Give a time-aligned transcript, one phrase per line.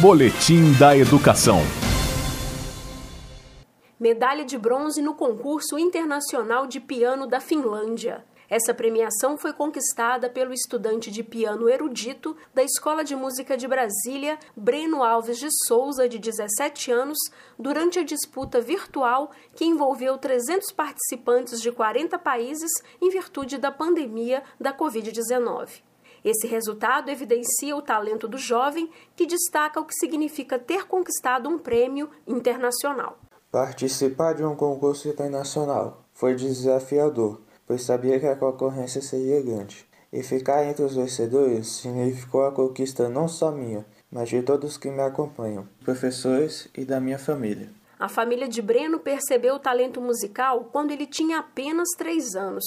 [0.00, 1.60] Boletim da Educação.
[3.98, 8.24] Medalha de bronze no concurso internacional de piano da Finlândia.
[8.50, 14.36] Essa premiação foi conquistada pelo estudante de piano erudito da Escola de Música de Brasília,
[14.56, 17.18] Breno Alves de Souza, de 17 anos,
[17.56, 24.42] durante a disputa virtual que envolveu 300 participantes de 40 países em virtude da pandemia
[24.60, 25.93] da Covid-19.
[26.24, 31.58] Esse resultado evidencia o talento do jovem, que destaca o que significa ter conquistado um
[31.58, 33.18] prêmio internacional.
[33.50, 39.86] Participar de um concurso internacional foi desafiador pois sabia que a concorrência seria grande.
[40.12, 44.90] E ficar entre os vencedores significou a conquista não só minha, mas de todos que
[44.90, 47.68] me acompanham, professores e da minha família.
[47.98, 52.64] A família de Breno percebeu o talento musical quando ele tinha apenas três anos.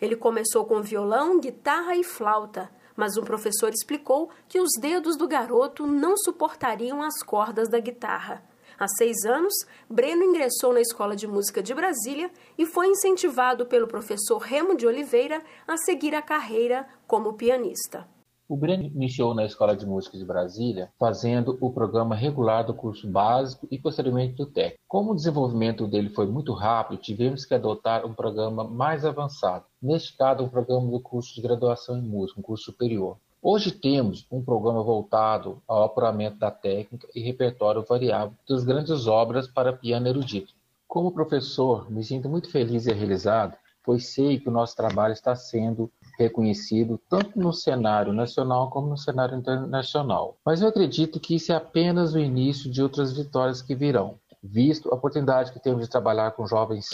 [0.00, 5.26] Ele começou com violão, guitarra e flauta, mas um professor explicou que os dedos do
[5.26, 8.44] garoto não suportariam as cordas da guitarra.
[8.78, 9.54] Há seis anos,
[9.88, 14.86] Breno ingressou na Escola de Música de Brasília e foi incentivado pelo professor Remo de
[14.86, 18.06] Oliveira a seguir a carreira como pianista.
[18.50, 23.08] O Breno iniciou na Escola de Música de Brasília fazendo o programa regular do curso
[23.08, 24.82] básico e posteriormente do técnico.
[24.88, 30.16] Como o desenvolvimento dele foi muito rápido, tivemos que adotar um programa mais avançado, neste
[30.16, 33.18] caso, um programa do curso de graduação em música, um curso superior.
[33.40, 39.46] Hoje temos um programa voltado ao apuramento da técnica e repertório variável das grandes obras
[39.46, 40.52] para piano erudito.
[40.88, 45.36] Como professor, me sinto muito feliz e realizado, pois sei que o nosso trabalho está
[45.36, 45.88] sendo
[46.24, 50.36] reconhecido tanto no cenário nacional como no cenário internacional.
[50.44, 54.90] Mas eu acredito que isso é apenas o início de outras vitórias que virão, visto
[54.90, 56.86] a oportunidade que temos de trabalhar com jovens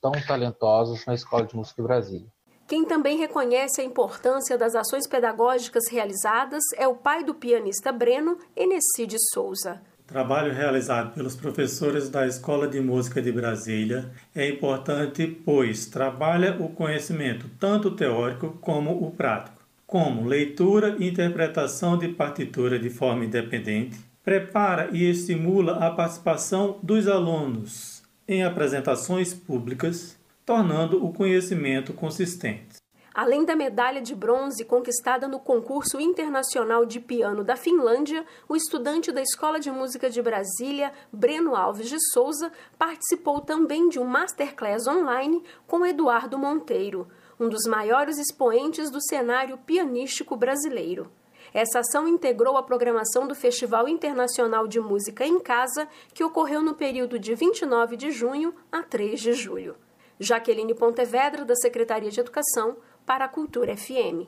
[0.00, 2.28] tão talentosos na Escola de Música de Brasília.
[2.66, 8.38] Quem também reconhece a importância das ações pedagógicas realizadas é o pai do pianista Breno,
[8.54, 9.82] Enessi de Souza.
[10.10, 16.68] Trabalho realizado pelos professores da Escola de Música de Brasília é importante, pois trabalha o
[16.68, 24.00] conhecimento tanto teórico como o prático, como leitura e interpretação de partitura de forma independente,
[24.24, 32.79] prepara e estimula a participação dos alunos em apresentações públicas tornando o conhecimento consistente.
[33.12, 39.10] Além da medalha de bronze conquistada no concurso internacional de piano da Finlândia, o estudante
[39.10, 44.86] da Escola de Música de Brasília, Breno Alves de Souza, participou também de um masterclass
[44.86, 51.10] online com Eduardo Monteiro, um dos maiores expoentes do cenário pianístico brasileiro.
[51.52, 56.74] Essa ação integrou a programação do Festival Internacional de Música em Casa, que ocorreu no
[56.74, 59.74] período de 29 de junho a 3 de julho.
[60.20, 64.26] Jaqueline Pontevedra, da Secretaria de Educação, para a Cultura FM.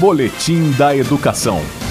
[0.00, 1.87] Boletim da Educação.